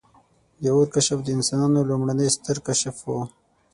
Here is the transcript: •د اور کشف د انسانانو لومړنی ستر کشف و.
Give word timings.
•د 0.61 0.63
اور 0.75 0.87
کشف 0.93 1.19
د 1.23 1.27
انسانانو 1.37 1.87
لومړنی 1.89 2.27
ستر 2.35 2.57
کشف 2.67 2.95
و. 3.03 3.09